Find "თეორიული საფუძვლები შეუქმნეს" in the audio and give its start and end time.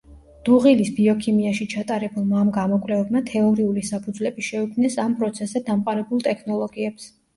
3.27-4.97